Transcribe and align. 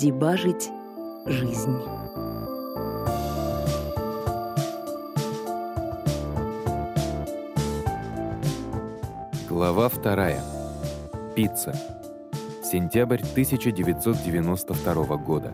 дебажить 0.00 0.70
жизнь. 1.26 1.76
Глава 9.46 9.90
вторая. 9.90 10.42
Пицца. 11.36 11.74
Сентябрь 12.64 13.20
1992 13.20 15.16
года. 15.18 15.52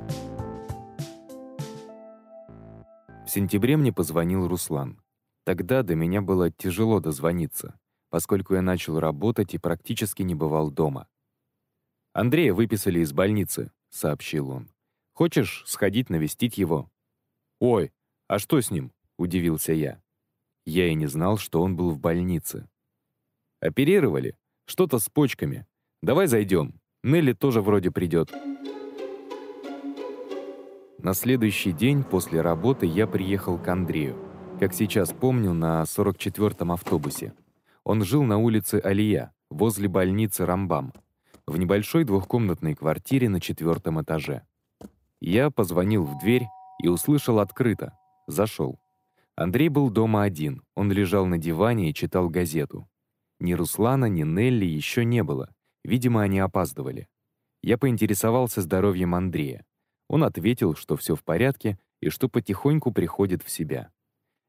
В 3.26 3.28
сентябре 3.28 3.76
мне 3.76 3.92
позвонил 3.92 4.46
Руслан. 4.46 5.02
Тогда 5.44 5.82
до 5.82 5.96
меня 5.96 6.22
было 6.22 6.52
тяжело 6.52 7.00
дозвониться, 7.00 7.80
поскольку 8.10 8.54
я 8.54 8.62
начал 8.62 9.00
работать 9.00 9.54
и 9.54 9.58
практически 9.58 10.22
не 10.22 10.36
бывал 10.36 10.70
дома. 10.70 11.08
«Андрея 12.12 12.54
выписали 12.54 13.00
из 13.00 13.12
больницы»,— 13.12 13.72
сообщил 13.96 14.50
он. 14.50 14.68
«Хочешь 15.12 15.64
сходить 15.66 16.10
навестить 16.10 16.58
его?» 16.58 16.90
«Ой, 17.58 17.92
а 18.28 18.38
что 18.38 18.60
с 18.60 18.70
ним?»— 18.70 18.92
удивился 19.18 19.72
я. 19.72 20.00
Я 20.64 20.88
и 20.88 20.94
не 20.94 21.06
знал, 21.06 21.38
что 21.38 21.62
он 21.62 21.76
был 21.76 21.90
в 21.90 21.98
больнице. 21.98 22.68
«Оперировали? 23.60 24.36
Что-то 24.66 24.98
с 24.98 25.08
почками. 25.08 25.66
Давай 26.02 26.26
зайдем. 26.26 26.80
Нелли 27.02 27.32
тоже 27.32 27.62
вроде 27.62 27.90
придет». 27.90 28.30
На 30.98 31.14
следующий 31.14 31.72
день 31.72 32.02
после 32.04 32.40
работы 32.40 32.84
я 32.84 33.06
приехал 33.06 33.58
к 33.58 33.68
Андрею. 33.68 34.18
Как 34.58 34.74
сейчас 34.74 35.12
помню, 35.12 35.52
на 35.52 35.82
44-м 35.82 36.72
автобусе. 36.72 37.34
Он 37.84 38.02
жил 38.02 38.24
на 38.24 38.38
улице 38.38 38.80
Алия, 38.82 39.32
возле 39.50 39.88
больницы 39.88 40.44
Рамбам 40.44 40.92
в 41.46 41.58
небольшой 41.58 42.04
двухкомнатной 42.04 42.74
квартире 42.74 43.28
на 43.28 43.40
четвертом 43.40 44.02
этаже. 44.02 44.42
Я 45.20 45.50
позвонил 45.50 46.04
в 46.04 46.18
дверь 46.18 46.46
и 46.82 46.88
услышал 46.88 47.38
открыто. 47.38 47.96
Зашел. 48.26 48.80
Андрей 49.36 49.68
был 49.68 49.90
дома 49.90 50.24
один, 50.24 50.62
он 50.74 50.90
лежал 50.90 51.26
на 51.26 51.38
диване 51.38 51.90
и 51.90 51.94
читал 51.94 52.28
газету. 52.28 52.88
Ни 53.38 53.52
Руслана, 53.52 54.06
ни 54.06 54.22
Нелли 54.22 54.64
еще 54.64 55.04
не 55.04 55.22
было. 55.22 55.54
Видимо, 55.84 56.22
они 56.22 56.40
опаздывали. 56.40 57.08
Я 57.62 57.78
поинтересовался 57.78 58.62
здоровьем 58.62 59.14
Андрея. 59.14 59.64
Он 60.08 60.24
ответил, 60.24 60.74
что 60.74 60.96
все 60.96 61.14
в 61.14 61.22
порядке 61.22 61.78
и 62.00 62.08
что 62.08 62.28
потихоньку 62.28 62.92
приходит 62.92 63.42
в 63.42 63.50
себя. 63.50 63.90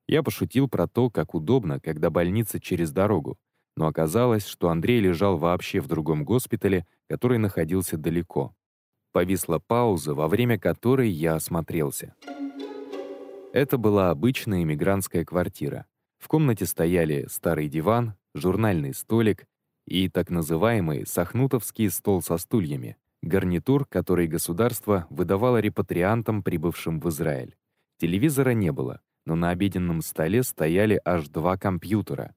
Я 0.08 0.24
пошутил 0.24 0.70
про 0.70 0.88
то, 0.88 1.10
как 1.10 1.36
удобно, 1.36 1.80
когда 1.80 2.10
больница 2.10 2.60
через 2.60 2.92
дорогу, 2.92 3.38
но 3.78 3.86
оказалось, 3.86 4.46
что 4.46 4.70
Андрей 4.70 5.00
лежал 5.00 5.38
вообще 5.38 5.80
в 5.80 5.88
другом 5.88 6.26
госпитале, 6.26 6.86
который 7.08 7.38
находился 7.38 7.96
далеко. 7.96 8.54
Повисла 9.14 9.60
пауза, 9.60 10.16
во 10.16 10.28
время 10.28 10.58
которой 10.60 11.10
я 11.10 11.36
осмотрелся. 11.36 12.16
Это 13.54 13.78
была 13.78 14.10
обычная 14.10 14.64
эмигрантская 14.64 15.24
квартира. 15.24 15.86
В 16.18 16.28
комнате 16.28 16.66
стояли 16.66 17.28
старый 17.30 17.70
диван, 17.70 18.16
журнальный 18.34 18.96
столик 18.96 19.46
и 19.86 20.10
так 20.10 20.32
называемый 20.32 21.06
сахнутовский 21.06 21.92
стол 21.92 22.24
со 22.24 22.38
стульями, 22.38 22.98
гарнитур, 23.22 23.86
который 23.86 24.28
государство 24.28 25.06
выдавало 25.12 25.60
репатриантам, 25.60 26.42
прибывшим 26.42 27.00
в 27.00 27.10
Израиль. 27.10 27.56
Телевизора 28.00 28.52
не 28.52 28.72
было, 28.72 29.02
но 29.26 29.36
на 29.36 29.52
обеденном 29.52 30.02
столе 30.02 30.42
стояли 30.42 31.00
аж 31.06 31.28
два 31.30 31.58
компьютера, 31.58 32.34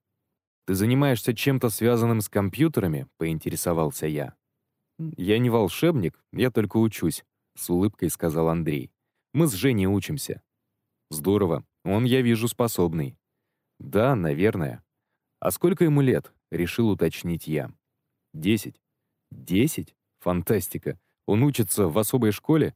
«Ты 0.66 0.75
занимаешься 0.75 1.34
чем-то 1.34 1.71
связанным 1.71 2.21
с 2.21 2.28
компьютерами?»— 2.28 3.09
поинтересовался 3.19 4.06
я. 4.06 4.34
«Я 5.16 5.38
не 5.38 5.50
волшебник, 5.50 6.22
я 6.32 6.50
только 6.50 6.76
учусь»,— 6.76 7.25
с 7.56 7.71
улыбкой 7.71 8.10
сказал 8.10 8.48
Андрей. 8.48 8.91
«Мы 9.32 9.47
с 9.47 9.53
Женей 9.53 9.87
учимся». 9.87 10.43
«Здорово. 11.10 11.65
Он, 11.84 12.04
я 12.04 12.22
вижу, 12.22 12.48
способный». 12.48 13.16
«Да, 13.78 14.15
наверное». 14.15 14.84
«А 15.41 15.50
сколько 15.50 15.84
ему 15.84 16.03
лет?»— 16.03 16.32
решил 16.50 16.91
уточнить 16.91 17.47
я. 17.47 17.72
«Десять». 18.34 18.81
«Десять? 19.31 19.97
Фантастика. 20.21 21.00
Он 21.27 21.42
учится 21.42 21.88
в 21.88 21.98
особой 21.98 22.32
школе?» 22.32 22.75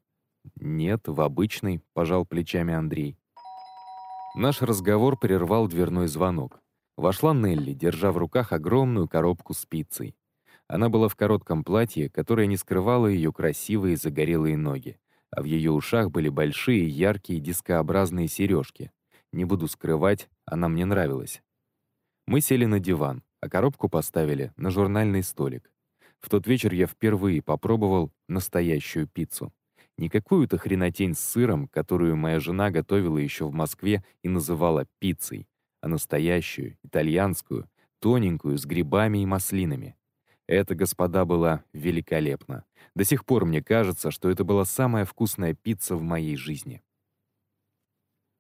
«Нет, 0.57 1.09
в 1.09 1.21
обычной»,— 1.21 1.83
пожал 1.93 2.25
плечами 2.25 2.73
Андрей. 2.73 3.19
Наш 4.35 4.63
разговор 4.63 5.19
прервал 5.19 5.69
дверной 5.69 6.09
звонок. 6.09 6.61
Вошла 6.97 7.35
Нелли, 7.35 7.73
держа 7.73 8.13
в 8.13 8.19
руках 8.19 8.53
огромную 8.53 9.09
коробку 9.09 9.53
с 9.53 9.67
пиццей. 9.67 10.17
Она 10.69 10.89
была 10.89 11.09
в 11.09 11.17
коротком 11.17 11.65
платье, 11.65 12.09
которое 12.09 12.47
не 12.47 12.57
скрывало 12.57 13.07
ее 13.09 13.33
красивые 13.33 13.97
загорелые 13.97 14.57
ноги, 14.57 14.99
а 15.31 15.43
в 15.43 15.45
ее 15.45 15.73
ушах 15.73 16.11
были 16.11 16.29
большие, 16.29 16.89
яркие 16.89 17.41
дискообразные 17.41 18.29
сережки. 18.29 18.93
Не 19.33 19.45
буду 19.45 19.67
скрывать, 19.67 20.29
она 20.47 20.69
мне 20.69 20.85
нравилась. 20.85 21.43
Мы 22.27 22.41
сели 22.41 22.65
на 22.65 22.79
диван, 22.79 23.23
а 23.41 23.49
коробку 23.51 23.89
поставили 23.89 24.53
на 24.57 24.71
журнальный 24.71 25.23
столик. 25.23 25.71
В 26.21 26.31
тот 26.31 26.47
вечер 26.47 26.73
я 26.73 26.87
впервые 26.87 27.43
попробовал 27.43 28.11
настоящую 28.29 29.09
пиццу. 29.09 29.53
Не 29.99 30.09
какую-то 30.09 30.57
хренотень 30.57 31.15
с 31.15 31.21
сыром, 31.21 31.69
которую 31.69 32.17
моя 32.17 32.41
жена 32.41 32.71
готовила 32.71 33.19
еще 33.19 33.47
в 33.47 33.53
Москве 33.53 34.03
и 34.23 34.29
называла 34.29 34.87
пиццей, 34.99 35.47
а 35.85 35.89
настоящую, 35.89 36.79
итальянскую, 36.83 37.69
тоненькую, 37.99 38.57
с 38.57 38.65
грибами 38.65 39.19
и 39.19 39.27
маслинами. 39.27 39.97
Это, 40.47 40.75
господа, 40.75 41.27
была 41.27 41.63
великолепно. 41.75 42.65
До 42.95 43.05
сих 43.05 43.27
пор 43.27 43.45
мне 43.45 43.63
кажется, 43.63 44.11
что 44.11 44.31
это 44.31 44.45
была 44.45 44.65
самая 44.65 45.05
вкусная 45.05 45.53
пицца 45.53 45.95
в 45.97 46.01
моей 46.01 46.37
жизни. 46.37 46.83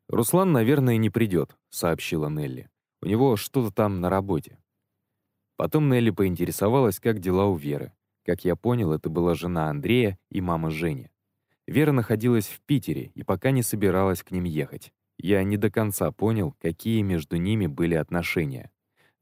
«Руслан, 0.09 0.53
наверное, 0.53 0.97
не 0.97 1.10
придет»,— 1.10 1.55
сообщила 1.69 2.31
Нелли. 2.31 2.71
«У 3.03 3.06
него 3.06 3.37
что-то 3.37 3.71
там 3.71 4.00
на 4.00 4.09
работе». 4.09 4.56
Потом 5.56 5.91
Нелли 5.91 6.11
поинтересовалась, 6.11 6.99
как 6.99 7.21
дела 7.21 7.44
у 7.44 7.56
Веры. 7.56 7.93
Как 8.25 8.47
я 8.47 8.56
понял, 8.56 8.91
это 8.91 9.11
была 9.11 9.34
жена 9.34 9.69
Андрея 9.69 10.19
и 10.31 10.41
мама 10.41 10.71
Жени. 10.71 11.11
Вера 11.66 11.93
находилась 11.93 12.47
в 12.47 12.62
Питере 12.62 13.12
и 13.15 13.22
пока 13.22 13.50
не 13.50 13.62
собиралась 13.62 14.22
к 14.22 14.31
ним 14.31 14.44
ехать. 14.44 14.94
Я 15.19 15.43
не 15.45 15.57
до 15.57 15.71
конца 15.71 16.11
понял, 16.13 16.55
какие 16.61 17.03
между 17.03 17.37
ними 17.37 17.67
были 17.67 17.95
отношения. 17.95 18.71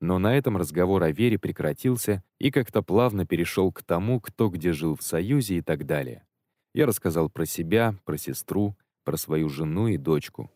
Но 0.00 0.18
на 0.18 0.36
этом 0.36 0.56
разговор 0.56 1.02
о 1.04 1.12
Вере 1.12 1.38
прекратился 1.38 2.24
и 2.38 2.50
как-то 2.50 2.82
плавно 2.82 3.24
перешел 3.24 3.70
к 3.70 3.82
тому, 3.82 4.20
кто 4.20 4.48
где 4.48 4.72
жил 4.72 4.96
в 4.96 5.02
Союзе 5.02 5.58
и 5.58 5.60
так 5.60 5.86
далее. 5.86 6.26
Я 6.74 6.86
рассказал 6.86 7.30
про 7.30 7.46
себя, 7.46 7.94
про 8.04 8.16
сестру, 8.16 8.76
про 9.04 9.16
свою 9.16 9.48
жену 9.48 9.88
и 9.88 9.96
дочку. 9.96 10.50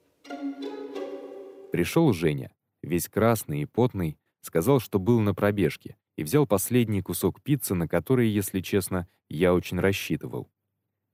Пришел 1.70 2.12
Женя, 2.12 2.50
весь 2.82 3.08
красный 3.08 3.62
и 3.62 3.66
потный, 3.66 4.18
сказал, 4.40 4.80
что 4.80 4.98
был 4.98 5.20
на 5.20 5.34
пробежке, 5.34 5.96
и 6.16 6.24
взял 6.24 6.46
последний 6.46 7.02
кусок 7.02 7.42
пиццы, 7.42 7.74
на 7.74 7.86
который, 7.86 8.28
если 8.28 8.60
честно, 8.60 9.06
я 9.28 9.52
очень 9.54 9.78
рассчитывал. 9.78 10.48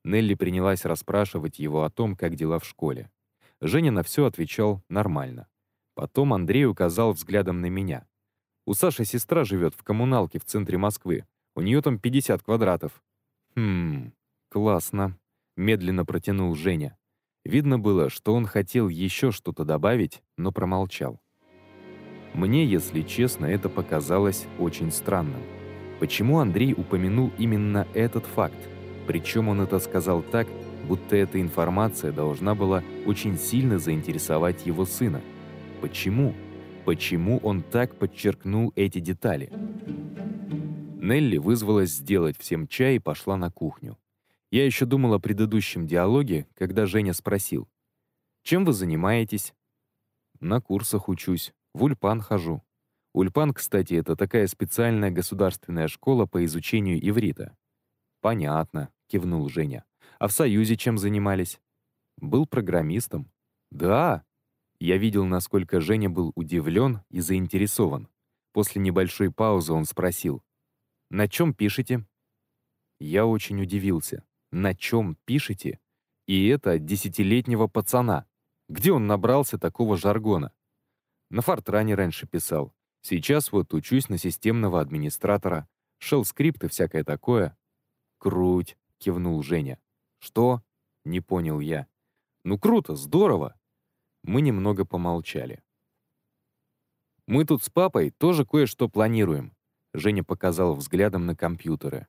Нелли 0.05 0.35
принялась 0.35 0.85
расспрашивать 0.85 1.59
его 1.59 1.85
о 1.85 1.91
том, 1.91 2.17
как 2.17 2.35
дела 2.35 2.59
в 2.59 2.65
школе. 2.65 3.11
Женя 3.65 3.93
на 3.93 4.03
все 4.03 4.27
отвечал 4.27 4.83
нормально. 4.89 5.47
Потом 5.95 6.35
Андрей 6.35 6.67
указал 6.67 7.13
взглядом 7.13 7.61
на 7.61 7.67
меня. 7.67 8.09
«У 8.67 8.75
Саши 8.75 9.05
сестра 9.05 9.45
живет 9.45 9.75
в 9.77 9.85
коммуналке 9.85 10.41
в 10.41 10.45
центре 10.45 10.79
Москвы. 10.79 11.27
У 11.55 11.61
нее 11.61 11.81
там 11.81 12.01
50 12.01 12.43
квадратов». 12.43 13.01
«Хм, 13.55 14.13
классно»,— 14.49 15.17
медленно 15.57 16.05
протянул 16.05 16.57
Женя. 16.57 16.99
Видно 17.45 17.79
было, 17.79 18.11
что 18.11 18.35
он 18.35 18.47
хотел 18.47 18.89
еще 18.89 19.31
что-то 19.31 19.65
добавить, 19.65 20.25
но 20.37 20.51
промолчал. 20.51 21.21
Мне, 22.35 22.67
если 22.67 23.03
честно, 23.03 23.47
это 23.47 23.69
показалось 23.69 24.47
очень 24.59 24.91
странным. 24.91 25.43
Почему 26.01 26.41
Андрей 26.41 26.73
упомянул 26.73 27.31
именно 27.39 27.87
этот 27.95 28.27
факт? 28.27 28.59
Причем 29.07 29.49
он 29.49 29.61
это 29.61 29.79
сказал 29.79 30.23
так, 30.23 30.49
будто 30.93 31.17
эта 31.17 31.41
информация 31.41 32.13
должна 32.13 32.55
была 32.55 32.85
очень 33.07 33.39
сильно 33.39 33.79
заинтересовать 33.79 34.67
его 34.67 34.85
сына. 34.85 35.23
Почему? 35.81 36.35
Почему 36.85 37.39
он 37.39 37.63
так 37.63 37.97
подчеркнул 37.97 38.75
эти 38.77 38.99
детали? 38.99 39.51
Нелли 41.01 41.39
вызвалась 41.39 41.93
сделать 41.93 42.37
всем 42.37 42.69
чай 42.69 42.97
и 42.97 42.99
пошла 42.99 43.39
на 43.39 43.51
кухню. 43.51 43.97
Я 44.51 44.67
еще 44.67 44.85
думал 44.85 45.15
о 45.15 45.19
предыдущем 45.19 45.87
диалоге, 45.87 46.47
когда 46.57 46.85
Женя 46.85 47.15
спросил. 47.15 47.71
«Чем 48.43 48.67
вы 48.67 48.75
занимаетесь?» 48.75 49.55
«На 50.41 50.61
курсах 50.61 51.09
учусь. 51.09 51.55
В 51.73 51.85
Ульпан 51.85 52.21
хожу». 52.21 52.63
Ульпан, 53.15 53.55
кстати, 53.55 53.95
это 53.95 54.15
такая 54.15 54.47
специальная 54.47 55.11
государственная 55.11 55.89
школа 55.89 56.27
по 56.27 56.45
изучению 56.45 56.99
иврита. 57.01 57.57
«Понятно»,— 58.21 58.91
кивнул 59.07 59.49
Женя. 59.49 59.87
А 60.23 60.29
в 60.29 60.33
Союзе 60.33 60.77
чем 60.77 60.99
занимались? 60.99 61.61
Был 62.17 62.47
программистом. 62.47 63.29
Да. 63.73 64.25
Я 64.79 64.97
видел, 64.97 65.25
насколько 65.25 65.81
Женя 65.81 66.11
был 66.11 66.31
удивлен 66.37 67.01
и 67.11 67.19
заинтересован. 67.19 68.09
После 68.53 68.81
небольшой 68.81 69.33
паузы 69.33 69.73
он 69.73 69.85
спросил. 69.85 70.45
«На 71.11 71.27
чем 71.27 71.53
пишете?» 71.53 72.07
Я 73.01 73.27
очень 73.27 73.61
удивился. 73.61 74.23
на 74.53 74.77
чем 74.77 75.17
пишете? 75.25 75.81
И 76.29 76.47
это 76.47 76.79
десятилетнего 76.79 77.67
пацана. 77.67 78.25
Где 78.69 78.93
он 78.93 79.09
набрался 79.09 79.59
такого 79.59 79.97
жаргона? 79.97 80.53
На 81.31 81.43
Фортране 81.43 81.97
раньше 81.97 82.29
писал. 82.29 82.73
Сейчас 83.01 83.51
вот 83.51 83.75
учусь 83.75 84.09
на 84.09 84.19
системного 84.19 84.81
администратора. 84.81 85.69
Шелл-скрипты 85.99 86.69
всякое 86.69 87.03
такое. 87.03 87.59
Круть, 88.19 88.77
кивнул 88.99 89.43
Женя. 89.43 89.81
Что? 90.23 90.63
Не 91.05 91.21
понял 91.21 91.59
я. 91.59 91.89
Ну 92.45 92.57
круто, 92.57 92.95
здорово. 92.95 93.59
Мы 94.23 94.41
немного 94.41 94.85
помолчали. 94.85 95.61
Мы 97.27 97.45
тут 97.45 97.65
с 97.65 97.71
папой 97.71 98.11
тоже 98.11 98.47
кое-что 98.47 98.89
планируем. 98.89 99.53
Женя 99.93 100.23
показал 100.23 100.75
взглядом 100.75 101.27
на 101.27 101.35
компьютеры. 101.35 102.07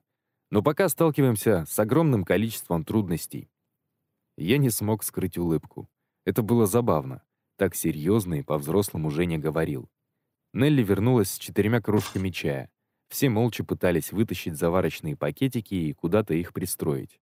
Но 0.52 0.62
пока 0.62 0.88
сталкиваемся 0.88 1.64
с 1.68 1.76
огромным 1.80 2.24
количеством 2.24 2.84
трудностей. 2.84 3.50
Я 4.36 4.58
не 4.58 4.70
смог 4.70 5.02
скрыть 5.02 5.36
улыбку. 5.36 5.90
Это 6.24 6.42
было 6.42 6.66
забавно. 6.66 7.24
Так 7.56 7.74
серьезно 7.74 8.34
и 8.34 8.42
по-взрослому 8.42 9.10
Женя 9.10 9.38
говорил. 9.38 9.90
Нелли 10.52 10.84
вернулась 10.84 11.32
с 11.32 11.38
четырьмя 11.38 11.80
кружками 11.80 12.30
чая. 12.30 12.70
Все 13.08 13.28
молча 13.28 13.64
пытались 13.64 14.12
вытащить 14.12 14.56
заварочные 14.56 15.16
пакетики 15.16 15.74
и 15.74 15.92
куда-то 15.94 16.34
их 16.34 16.52
пристроить. 16.52 17.18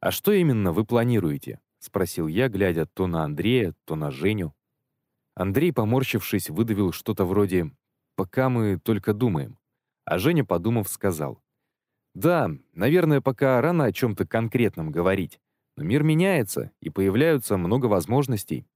«А 0.00 0.10
что 0.10 0.32
именно 0.32 0.72
вы 0.72 0.84
планируете?»— 0.84 1.60
спросил 1.78 2.26
я, 2.26 2.48
глядя 2.48 2.86
то 2.86 3.06
на 3.06 3.24
Андрея, 3.24 3.74
то 3.84 3.96
на 3.96 4.10
Женю. 4.10 4.54
Андрей, 5.34 5.72
поморщившись, 5.72 6.50
выдавил 6.50 6.92
что-то 6.92 7.24
вроде 7.24 7.70
«пока 8.16 8.48
мы 8.48 8.78
только 8.78 9.14
думаем». 9.14 9.58
А 10.04 10.18
Женя, 10.18 10.44
подумав, 10.44 10.88
сказал 10.88 11.42
«Да, 12.14 12.50
наверное, 12.72 13.20
пока 13.20 13.60
рано 13.60 13.84
о 13.84 13.92
чем-то 13.92 14.26
конкретном 14.26 14.90
говорить, 14.90 15.40
но 15.76 15.84
мир 15.84 16.02
меняется, 16.02 16.72
и 16.80 16.90
появляются 16.90 17.56
много 17.56 17.86
возможностей». 17.86 18.66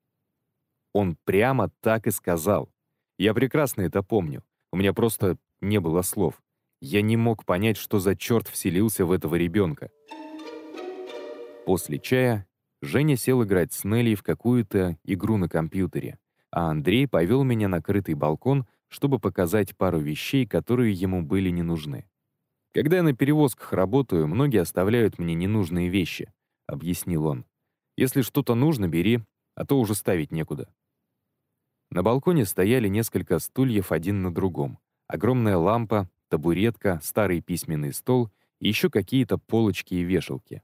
Он 0.93 1.17
прямо 1.25 1.71
так 1.81 2.07
и 2.07 2.11
сказал. 2.11 2.71
Я 3.19 3.35
прекрасно 3.35 3.83
это 3.83 4.03
помню. 4.03 4.43
У 4.73 4.77
меня 4.77 4.93
просто 4.93 5.39
не 5.61 5.81
было 5.81 6.03
слов. 6.03 6.43
Я 6.81 7.03
не 7.03 7.17
мог 7.17 7.45
понять, 7.45 7.77
что 7.77 7.99
за 7.99 8.17
черт 8.17 8.49
вселился 8.49 9.05
в 9.05 9.13
этого 9.13 9.37
ребенка. 9.37 9.91
После 11.65 11.99
чая 11.99 12.47
Женя 12.83 13.17
сел 13.17 13.43
играть 13.43 13.73
с 13.73 13.85
Нелли 13.85 14.15
в 14.15 14.23
какую-то 14.23 14.99
игру 15.05 15.39
на 15.39 15.49
компьютере, 15.49 16.19
а 16.51 16.71
Андрей 16.71 17.09
повел 17.09 17.43
меня 17.43 17.69
на 17.69 17.81
крытый 17.81 18.15
балкон, 18.15 18.67
чтобы 18.89 19.19
показать 19.19 19.75
пару 19.77 19.99
вещей, 19.99 20.47
которые 20.47 20.93
ему 20.93 21.23
были 21.23 21.49
не 21.49 21.63
нужны. 21.63 22.07
«Когда 22.75 22.97
я 22.97 23.03
на 23.03 23.15
перевозках 23.15 23.73
работаю, 23.73 24.27
многие 24.27 24.61
оставляют 24.61 25.19
мне 25.19 25.35
ненужные 25.35 25.89
вещи»,— 25.89 26.33
объяснил 26.67 27.27
он. 27.27 27.47
«Если 27.97 28.21
что-то 28.21 28.55
нужно, 28.55 28.87
бери, 28.87 29.21
а 29.55 29.65
то 29.65 29.79
уже 29.81 29.95
ставить 29.95 30.33
некуда». 30.33 30.69
На 31.91 32.03
балконе 32.03 32.45
стояли 32.45 32.89
несколько 32.89 33.39
стульев 33.39 33.91
один 33.91 34.23
на 34.23 34.35
другом. 34.35 34.79
Огромная 35.07 35.57
лампа, 35.57 36.11
табуретка, 36.29 37.01
старый 37.03 37.41
письменный 37.41 37.93
стол 37.93 38.31
и 38.61 38.69
еще 38.69 38.91
какие-то 38.91 39.39
полочки 39.39 39.95
и 39.95 40.03
вешалки. 40.03 40.63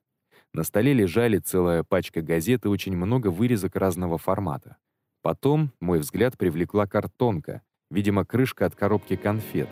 На 0.52 0.64
столе 0.64 0.92
лежали 0.92 1.38
целая 1.38 1.84
пачка 1.84 2.22
газет 2.22 2.64
и 2.64 2.68
очень 2.68 2.96
много 2.96 3.28
вырезок 3.28 3.76
разного 3.76 4.18
формата. 4.18 4.76
Потом 5.22 5.72
мой 5.80 6.00
взгляд 6.00 6.36
привлекла 6.36 6.86
картонка, 6.86 7.62
видимо, 7.90 8.24
крышка 8.24 8.66
от 8.66 8.74
коробки 8.74 9.14
конфет, 9.14 9.68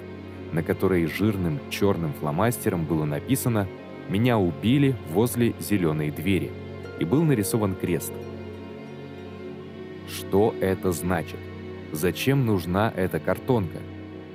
на 0.52 0.62
которой 0.62 1.06
жирным 1.06 1.58
черным 1.70 2.12
фломастером 2.12 2.84
было 2.84 3.04
написано 3.04 3.66
«Меня 4.08 4.38
убили 4.38 4.94
возле 5.10 5.54
зеленой 5.58 6.10
двери» 6.10 6.52
и 7.00 7.04
был 7.04 7.25
нарисован 7.25 7.75
крест. 7.75 8.12
Что 10.08 10.54
это 10.60 10.92
значит? 10.92 11.38
Зачем 11.92 12.46
нужна 12.46 12.92
эта 12.94 13.19
картонка? 13.19 13.78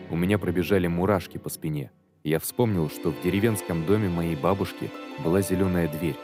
У 0.09 0.15
меня 0.15 0.37
пробежали 0.37 0.87
мурашки 0.87 1.37
по 1.37 1.49
спине. 1.49 1.91
Я 2.23 2.39
вспомнил, 2.39 2.89
что 2.89 3.11
в 3.11 3.21
деревенском 3.21 3.85
доме 3.85 4.09
моей 4.09 4.35
бабушки 4.35 4.91
была 5.23 5.41
зеленая 5.41 5.87
дверь. 5.87 6.15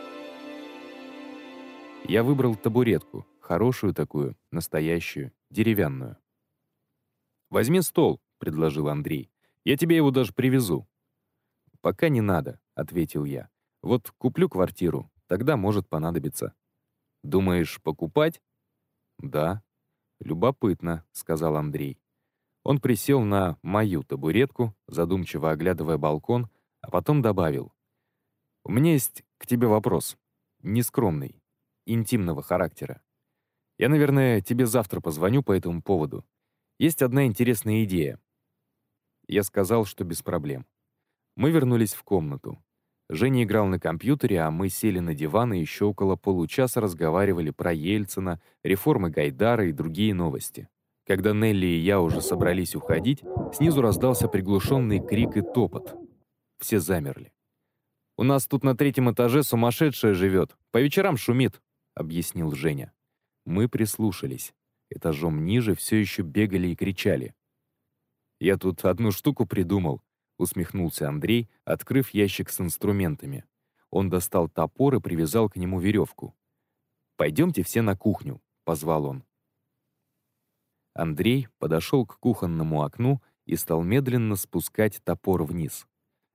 Я 2.09 2.23
выбрал 2.23 2.56
табуретку, 2.56 3.27
хорошую 3.39 3.94
такую, 3.94 4.35
настоящую, 4.50 5.31
деревянную. 5.51 6.17
«Возьми 7.51 7.83
стол»,— 7.83 8.19
предложил 8.39 8.89
Андрей. 8.89 9.31
«Я 9.63 9.77
тебе 9.77 9.97
его 9.97 10.09
даже 10.09 10.33
привезу». 10.33 10.88
«Пока 11.81 12.09
не 12.09 12.21
надо»,— 12.21 12.59
ответил 12.73 13.25
я. 13.25 13.47
«Вот 13.83 14.09
куплю 14.17 14.50
квартиру, 14.50 15.11
тогда 15.27 15.56
может 15.56 15.88
понадобиться». 15.88 16.56
«Думаешь, 17.21 17.79
покупать?» 17.83 18.41
«Да». 19.19 19.61
«Любопытно»,— 20.19 21.06
сказал 21.11 21.57
Андрей. 21.57 22.01
Он 22.63 22.81
присел 22.81 23.21
на 23.21 23.59
мою 23.61 24.01
табуретку, 24.01 24.75
задумчиво 24.88 25.51
оглядывая 25.51 26.00
балкон, 26.00 26.50
а 26.81 26.89
потом 26.89 27.21
добавил. 27.21 27.71
«У 28.63 28.71
меня 28.71 28.94
есть 28.94 29.23
к 29.38 29.45
тебе 29.45 29.67
вопрос. 29.67 30.17
Нескромный, 30.63 31.38
интимного 31.94 32.41
характера. 32.41 33.01
Я, 33.77 33.89
наверное, 33.89 34.41
тебе 34.41 34.65
завтра 34.65 35.00
позвоню 35.01 35.44
по 35.44 35.53
этому 35.53 35.81
поводу. 35.81 36.25
Есть 36.77 37.01
одна 37.01 37.25
интересная 37.25 37.83
идея». 37.83 38.19
Я 39.27 39.44
сказал, 39.44 39.86
что 39.86 40.03
без 40.03 40.21
проблем. 40.21 40.65
Мы 41.36 41.51
вернулись 41.51 41.94
в 41.94 42.03
комнату. 42.03 42.62
Женя 43.09 43.44
играл 43.44 43.65
на 43.68 43.80
компьютере, 43.80 44.41
а 44.41 44.51
мы 44.51 44.69
сели 44.69 45.00
на 45.00 45.15
диван 45.15 45.53
и 45.53 45.59
еще 45.59 45.86
около 45.86 46.15
получаса 46.15 46.80
разговаривали 46.80 47.50
про 47.50 47.74
Ельцина, 47.74 48.39
реформы 48.63 49.09
Гайдара 49.09 49.68
и 49.68 49.71
другие 49.71 50.13
новости. 50.13 50.69
Когда 51.07 51.33
Нелли 51.33 51.65
и 51.65 51.80
я 51.80 52.01
уже 52.01 52.21
собрались 52.21 52.75
уходить, 52.75 53.24
снизу 53.51 53.81
раздался 53.81 54.27
приглушенный 54.27 55.00
крик 55.00 55.38
и 55.38 55.42
топот. 55.42 55.95
Все 56.59 56.80
замерли. 56.80 57.33
«У 58.15 58.24
нас 58.24 58.45
тут 58.45 58.63
на 58.63 58.75
третьем 58.75 59.12
этаже 59.12 59.42
сумасшедшая 59.42 60.13
живет. 60.13 60.56
По 60.71 60.80
вечерам 60.80 61.18
шумит»,— 61.18 61.62
объяснил 61.99 62.51
Женя. 62.53 62.94
Мы 63.45 63.68
прислушались. 63.68 64.53
Этажом 64.89 65.45
ниже 65.45 65.75
все 65.75 65.97
еще 65.97 66.23
бегали 66.23 66.69
и 66.69 66.75
кричали. 66.75 67.35
«Я 68.39 68.57
тут 68.57 68.85
одну 68.85 69.11
штуку 69.11 69.45
придумал»,— 69.45 70.01
усмехнулся 70.37 71.09
Андрей, 71.09 71.49
открыв 71.65 72.11
ящик 72.11 72.49
с 72.49 72.61
инструментами. 72.61 73.45
Он 73.91 74.09
достал 74.09 74.47
топор 74.47 74.95
и 74.95 75.01
привязал 75.01 75.49
к 75.49 75.57
нему 75.57 75.79
веревку. 75.79 76.35
«Пойдемте 77.18 77.63
все 77.63 77.81
на 77.81 77.97
кухню»,— 77.97 78.41
позвал 78.63 79.06
он. 79.06 79.25
Андрей 80.94 81.49
подошел 81.59 82.06
к 82.06 82.18
кухонному 82.18 82.83
окну 82.83 83.21
и 83.45 83.56
стал 83.56 83.83
медленно 83.83 84.35
спускать 84.35 85.01
топор 85.03 85.44
вниз. 85.44 85.85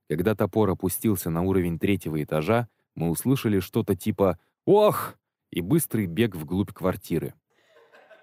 Когда 0.09 0.35
топор 0.35 0.71
опустился 0.71 1.31
на 1.31 1.43
уровень 1.43 1.79
третьего 1.79 2.23
этажа, 2.23 2.69
мы 2.95 3.09
услышали 3.09 3.61
что-то 3.61 3.97
типа 3.97 4.39
«Ох!» 4.67 5.17
И 5.55 5.61
быстрый 5.61 6.07
бег 6.07 6.35
вглубь 6.35 6.73
квартиры. 6.73 7.33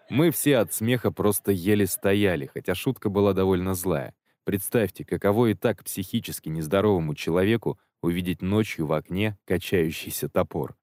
Мы 0.09 0.31
все 0.31 0.57
от 0.57 0.73
смеха 0.73 1.11
просто 1.11 1.53
еле 1.53 1.87
стояли, 1.87 2.47
хотя 2.47 2.75
шутка 2.75 3.09
была 3.09 3.31
довольно 3.31 3.73
злая. 3.73 4.13
Представьте, 4.43 5.05
каково 5.05 5.51
и 5.51 5.53
так 5.53 5.85
психически 5.85 6.49
нездоровому 6.49 7.15
человеку 7.15 7.79
увидеть 8.01 8.41
ночью 8.41 8.85
в 8.85 8.91
окне 8.91 9.37
качающийся 9.45 10.27
топор. 10.27 10.75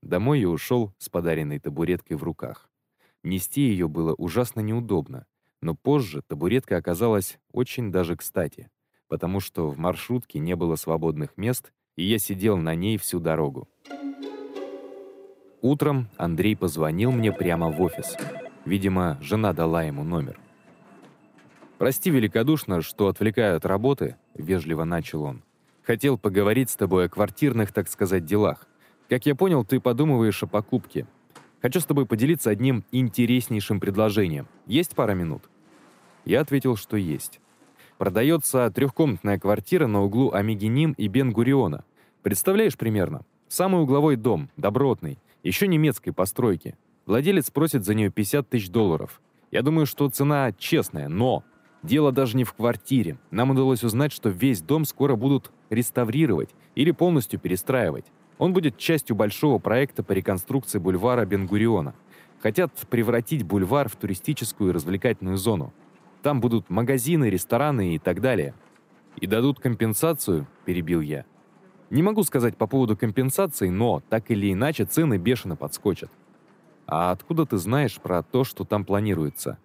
Домой 0.00 0.40
я 0.40 0.48
ушел 0.48 0.94
с 0.96 1.10
подаренной 1.10 1.58
табуреткой 1.58 2.16
в 2.16 2.22
руках. 2.22 2.70
Нести 3.22 3.60
ее 3.60 3.86
было 3.86 4.14
ужасно 4.14 4.60
неудобно, 4.60 5.26
но 5.60 5.74
позже 5.74 6.22
табуретка 6.22 6.78
оказалась 6.78 7.38
очень 7.52 7.92
даже 7.92 8.16
кстати, 8.16 8.70
потому 9.08 9.40
что 9.40 9.68
в 9.68 9.76
маршрутке 9.76 10.38
не 10.38 10.56
было 10.56 10.76
свободных 10.76 11.36
мест, 11.36 11.70
и 11.96 12.04
я 12.04 12.18
сидел 12.18 12.56
на 12.56 12.74
ней 12.74 12.96
всю 12.96 13.20
дорогу. 13.20 13.68
Утром 15.62 16.08
Андрей 16.16 16.56
позвонил 16.56 17.12
мне 17.12 17.32
прямо 17.32 17.70
в 17.70 17.82
офис. 17.82 18.16
Видимо, 18.64 19.18
жена 19.20 19.52
дала 19.52 19.82
ему 19.82 20.04
номер. 20.04 20.38
«Прости 21.76 22.10
великодушно, 22.10 22.82
что 22.82 23.08
отвлекаю 23.08 23.56
от 23.56 23.66
работы»,— 23.66 24.16
вежливо 24.34 24.84
начал 24.84 25.22
он. 25.22 25.42
«Хотел 25.82 26.18
поговорить 26.18 26.70
с 26.70 26.76
тобой 26.76 27.06
о 27.06 27.08
квартирных, 27.08 27.72
так 27.72 27.88
сказать, 27.88 28.24
делах. 28.24 28.66
Как 29.08 29.26
я 29.26 29.34
понял, 29.34 29.64
ты 29.64 29.80
подумываешь 29.80 30.42
о 30.42 30.46
покупке. 30.46 31.06
Хочу 31.60 31.80
с 31.80 31.84
тобой 31.84 32.06
поделиться 32.06 32.50
одним 32.50 32.84
интереснейшим 32.92 33.80
предложением. 33.80 34.46
Есть 34.66 34.94
пара 34.94 35.12
минут?» 35.12 35.42
Я 36.24 36.40
ответил, 36.40 36.76
что 36.76 36.96
есть. 36.96 37.40
Продается 37.98 38.70
трехкомнатная 38.70 39.38
квартира 39.38 39.86
на 39.86 40.02
углу 40.02 40.32
Амигеним 40.32 40.92
и 40.92 41.08
Бен-Гуриона. 41.08 41.84
Представляешь 42.22 42.76
примерно? 42.76 43.22
Самый 43.48 43.82
угловой 43.82 44.16
дом, 44.16 44.48
добротный, 44.56 45.18
еще 45.42 45.66
немецкой 45.66 46.12
постройки. 46.12 46.76
Владелец 47.06 47.50
просит 47.50 47.84
за 47.84 47.94
нее 47.94 48.10
50 48.10 48.48
тысяч 48.48 48.70
долларов. 48.70 49.20
Я 49.50 49.62
думаю, 49.62 49.86
что 49.86 50.08
цена 50.08 50.52
честная, 50.52 51.08
но 51.08 51.44
дело 51.82 52.12
даже 52.12 52.36
не 52.36 52.44
в 52.44 52.52
квартире. 52.52 53.18
Нам 53.30 53.50
удалось 53.50 53.82
узнать, 53.82 54.12
что 54.12 54.28
весь 54.28 54.62
дом 54.62 54.84
скоро 54.84 55.16
будут 55.16 55.50
реставрировать 55.70 56.50
или 56.74 56.90
полностью 56.90 57.40
перестраивать. 57.40 58.06
Он 58.38 58.52
будет 58.52 58.78
частью 58.78 59.16
большого 59.16 59.58
проекта 59.58 60.02
по 60.02 60.12
реконструкции 60.12 60.78
бульвара 60.78 61.26
Бенгуриона. 61.26 61.94
Хотят 62.40 62.72
превратить 62.88 63.42
бульвар 63.42 63.88
в 63.88 63.96
туристическую 63.96 64.70
и 64.70 64.72
развлекательную 64.72 65.36
зону. 65.36 65.74
Там 66.22 66.40
будут 66.40 66.70
магазины, 66.70 67.28
рестораны 67.28 67.94
и 67.94 67.98
так 67.98 68.20
далее. 68.20 68.54
«И 69.16 69.26
дадут 69.26 69.60
компенсацию?»– 69.60 70.46
перебил 70.64 71.00
я. 71.00 71.24
Не 71.90 72.04
могу 72.04 72.22
сказать 72.22 72.56
по 72.56 72.68
поводу 72.68 72.96
компенсации, 72.96 73.68
но 73.68 74.00
так 74.08 74.30
или 74.30 74.52
иначе 74.52 74.84
цены 74.84 75.18
бешено 75.18 75.56
подскочат. 75.56 76.10
А 76.86 77.10
откуда 77.10 77.46
ты 77.46 77.58
знаешь 77.58 78.00
про 78.00 78.22
то, 78.22 78.44
что 78.44 78.64
там 78.64 78.84
планируется? 78.84 79.58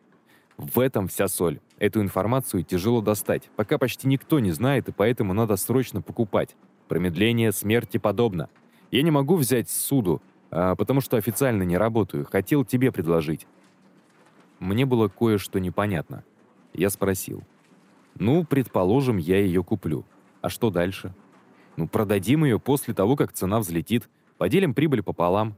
В 0.57 0.79
этом 0.79 1.07
вся 1.07 1.27
соль. 1.27 1.59
Эту 1.77 2.01
информацию 2.01 2.63
тяжело 2.63 3.01
достать, 3.01 3.43
пока 3.55 3.77
почти 3.77 4.07
никто 4.07 4.39
не 4.39 4.51
знает, 4.51 4.89
и 4.89 4.91
поэтому 4.91 5.33
надо 5.33 5.55
срочно 5.55 6.01
покупать. 6.01 6.55
Промедление 6.87 7.51
смерти 7.51 7.97
подобно. 7.97 8.49
Я 8.89 9.03
не 9.03 9.11
могу 9.11 9.35
взять 9.35 9.69
суду, 9.69 10.21
а, 10.49 10.75
потому 10.75 11.01
что 11.01 11.17
официально 11.17 11.63
не 11.63 11.77
работаю. 11.77 12.25
Хотел 12.25 12.65
тебе 12.65 12.91
предложить. 12.91 13.45
Мне 14.59 14.85
было 14.85 15.09
кое-что 15.09 15.59
непонятно. 15.59 16.23
Я 16.73 16.89
спросил. 16.89 17.43
Ну, 18.17 18.45
предположим, 18.45 19.17
я 19.17 19.39
ее 19.39 19.63
куплю. 19.63 20.05
А 20.41 20.49
что 20.49 20.69
дальше? 20.69 21.13
Ну, 21.77 21.87
продадим 21.87 22.45
ее 22.45 22.59
после 22.59 22.93
того, 22.93 23.15
как 23.15 23.33
цена 23.33 23.59
взлетит. 23.59 24.09
Поделим 24.37 24.73
прибыль 24.73 25.03
пополам. 25.03 25.55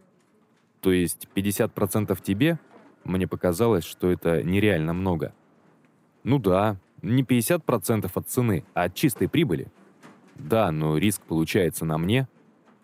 То 0.81 0.91
есть 0.91 1.27
50% 1.35 2.17
тебе? 2.21 2.59
Мне 3.03 3.27
показалось, 3.27 3.85
что 3.85 4.11
это 4.11 4.43
нереально 4.43 4.93
много. 4.93 5.33
Ну 6.23 6.39
да, 6.39 6.77
не 7.01 7.23
50% 7.23 8.11
от 8.13 8.27
цены, 8.27 8.63
а 8.73 8.83
от 8.83 8.95
чистой 8.95 9.29
прибыли. 9.29 9.67
Да, 10.35 10.71
но 10.71 10.97
риск 10.97 11.21
получается 11.21 11.85
на 11.85 11.97
мне. 11.97 12.27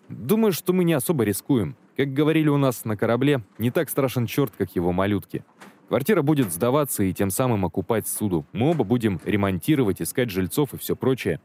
Думаю, 0.10 0.54
что 0.54 0.74
мы 0.74 0.84
не 0.84 0.94
особо 0.94 1.24
рискуем. 1.24 1.76
Как 1.96 2.14
говорили 2.14 2.50
у 2.50 2.58
нас 2.58 2.86
на 2.86 2.98
корабле, 2.98 3.42
не 3.58 3.70
так 3.70 3.90
страшен 3.90 4.26
черт, 4.26 4.54
как 4.58 4.76
его 4.76 4.92
малютки. 4.92 5.44
Квартира 5.88 6.22
будет 6.22 6.52
сдаваться 6.52 7.04
и 7.04 7.14
тем 7.14 7.30
самым 7.30 7.66
окупать 7.66 8.08
суду. 8.08 8.46
Мы 8.52 8.72
оба 8.72 8.84
будем 8.84 9.20
ремонтировать, 9.24 10.02
искать 10.02 10.32
жильцов 10.32 10.74
и 10.74 10.78
все 10.78 10.96
прочее. 10.96 11.40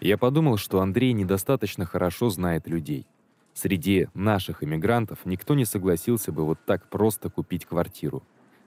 Я 0.00 0.18
подумал, 0.18 0.56
что 0.56 0.80
Андрей 0.80 1.12
недостаточно 1.12 1.86
хорошо 1.86 2.30
знает 2.30 2.66
людей. 2.68 3.06
Среди 3.54 4.08
наших 4.14 4.64
иммигрантов 4.64 5.20
никто 5.24 5.54
не 5.54 5.64
согласился 5.64 6.32
бы 6.32 6.44
вот 6.44 6.58
так 6.66 6.88
просто 6.88 7.30
купить 7.30 7.66
квартиру. 7.66 8.22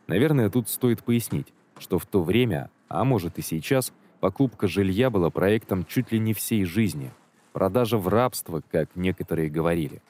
Наверное, 0.08 0.50
тут 0.50 0.70
стоит 0.70 1.04
пояснить, 1.04 1.54
что 1.78 2.00
в 2.00 2.06
то 2.06 2.24
время, 2.24 2.72
а 2.88 3.04
может 3.04 3.38
и 3.38 3.42
сейчас, 3.42 3.92
покупка 4.22 4.68
жилья 4.68 5.10
была 5.10 5.30
проектом 5.30 5.86
чуть 5.86 6.12
ли 6.12 6.20
не 6.20 6.34
всей 6.34 6.64
жизни. 6.64 7.12
Продажа 7.52 7.98
в 7.98 8.08
рабство, 8.08 8.64
как 8.72 8.96
некоторые 8.96 9.50
говорили. 9.50 10.02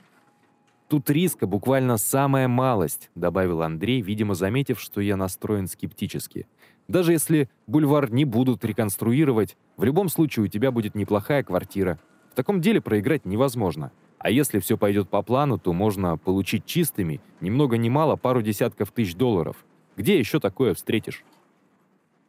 «Тут 0.88 1.10
риска 1.10 1.48
буквально 1.48 1.98
самая 1.98 2.48
малость»,— 2.48 3.10
добавил 3.16 3.62
Андрей, 3.62 4.02
видимо, 4.02 4.36
заметив, 4.36 4.80
что 4.80 5.02
я 5.02 5.18
настроен 5.18 5.68
скептически. 5.68 6.48
«Даже 6.88 7.12
если 7.12 7.50
бульвар 7.68 8.12
не 8.12 8.26
будут 8.26 8.64
реконструировать, 8.64 9.58
в 9.76 9.84
любом 9.84 10.10
случае 10.10 10.46
у 10.46 10.48
тебя 10.48 10.72
будет 10.72 10.96
неплохая 10.96 11.44
квартира. 11.44 12.00
В 12.32 12.36
таком 12.36 12.62
деле 12.62 12.82
проиграть 12.82 13.26
невозможно. 13.26 13.92
А 14.20 14.30
если 14.30 14.60
все 14.60 14.78
пойдет 14.78 15.10
по 15.10 15.22
плану, 15.22 15.60
то 15.60 15.74
можно 15.74 16.18
получить 16.18 16.66
чистыми, 16.66 17.22
ни 17.40 17.50
много 17.50 17.78
ни 17.78 17.90
мало, 17.90 18.16
пару 18.16 18.42
десятков 18.42 18.92
тысяч 18.92 19.16
долларов. 19.16 19.66
Где 19.96 20.18
еще 20.18 20.40
такое 20.40 20.74
встретишь? 20.74 21.24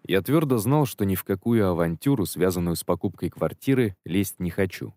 Я 0.05 0.23
твердо 0.23 0.59
знал, 0.59 0.87
что 0.87 1.05
ни 1.05 1.15
в 1.15 1.25
какую 1.25 1.69
авантюру, 1.69 2.25
связанную 2.25 2.77
с 2.77 2.85
покупкой 2.85 3.31
квартиры, 3.31 3.95
лезть 4.05 4.41
не 4.41 4.50
хочу. 4.50 4.95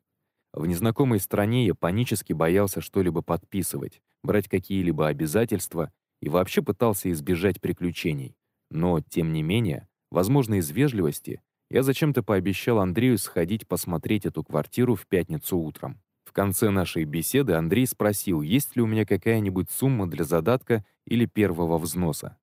В 0.54 0.66
незнакомой 0.66 1.20
стране 1.20 1.66
я 1.66 1.76
панически 1.76 2.34
боялся 2.34 2.82
что-либо 2.82 3.22
подписывать, 3.22 4.02
брать 4.24 4.48
какие-либо 4.50 5.08
обязательства 5.08 5.92
и 6.22 6.30
вообще 6.30 6.62
пытался 6.62 7.12
избежать 7.12 7.62
приключений. 7.62 8.36
Но, 8.72 9.02
тем 9.02 9.34
не 9.34 9.44
менее, 9.44 9.88
возможно, 10.10 10.56
из 10.56 10.72
вежливости, 10.72 11.42
я 11.70 11.84
зачем-то 11.84 12.24
пообещал 12.24 12.80
Андрею 12.80 13.18
сходить 13.18 13.68
посмотреть 13.68 14.26
эту 14.26 14.44
квартиру 14.44 14.96
в 14.96 15.06
пятницу 15.08 15.58
утром. 15.58 16.02
В 16.24 16.32
конце 16.32 16.70
нашей 16.70 17.04
беседы 17.04 17.54
Андрей 17.54 17.86
спросил, 17.86 18.42
есть 18.42 18.78
ли 18.78 18.82
у 18.82 18.88
меня 18.88 19.06
какая-нибудь 19.06 19.70
сумма 19.70 20.10
для 20.10 20.24
задатка 20.24 20.86
или 21.06 21.26
первого 21.26 21.78
взноса. 21.78 22.38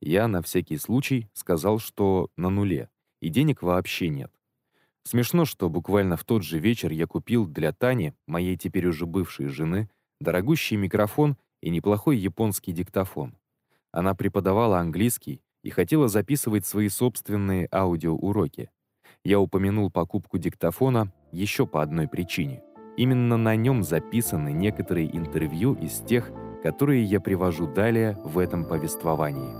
Я 0.00 0.28
на 0.28 0.42
всякий 0.42 0.76
случай 0.76 1.28
сказал, 1.32 1.80
что 1.80 2.28
на 2.36 2.50
нуле, 2.50 2.88
и 3.20 3.28
денег 3.28 3.62
вообще 3.62 4.08
нет. 4.08 4.32
Смешно, 5.02 5.44
что 5.44 5.68
буквально 5.68 6.16
в 6.16 6.24
тот 6.24 6.44
же 6.44 6.60
вечер 6.60 6.92
я 6.92 7.08
купил 7.08 7.46
для 7.46 7.72
Тани, 7.72 8.14
моей 8.28 8.56
теперь 8.56 8.86
уже 8.86 9.06
бывшей 9.06 9.48
жены, 9.48 9.90
дорогущий 10.20 10.76
микрофон 10.76 11.36
и 11.60 11.70
неплохой 11.70 12.16
японский 12.16 12.72
диктофон. 12.72 13.36
Она 13.90 14.14
преподавала 14.14 14.78
английский 14.78 15.40
и 15.64 15.70
хотела 15.70 16.06
записывать 16.06 16.64
свои 16.64 16.88
собственные 16.88 17.66
аудиоуроки. 17.72 18.70
Я 19.24 19.40
упомянул 19.40 19.90
покупку 19.90 20.38
диктофона 20.38 21.12
еще 21.32 21.66
по 21.66 21.82
одной 21.82 22.06
причине— 22.06 22.62
Именно 22.96 23.36
на 23.36 23.56
нем 23.56 23.82
записаны 23.82 24.52
некоторые 24.52 25.16
интервью 25.16 25.74
из 25.74 25.98
тех, 25.98 26.30
которые 26.62 27.02
я 27.04 27.20
привожу 27.20 27.66
далее 27.66 28.16
в 28.24 28.38
этом 28.38 28.64
повествовании. 28.64 29.52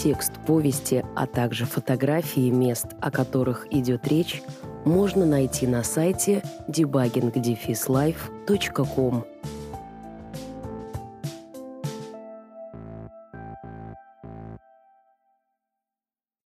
Текст 0.00 0.32
повести, 0.46 1.04
а 1.14 1.28
также 1.28 1.64
фотографии 1.64 2.50
мест, 2.50 2.88
о 3.00 3.12
которых 3.12 3.72
идет 3.72 4.08
речь, 4.08 4.42
можно 4.84 5.24
найти 5.24 5.68
на 5.68 5.84
сайте 5.84 6.42
debuggingdefislife.com. 6.68 9.24